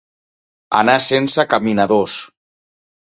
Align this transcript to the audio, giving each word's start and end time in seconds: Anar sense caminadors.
Anar 0.77 0.95
sense 1.07 1.45
caminadors. 1.51 2.17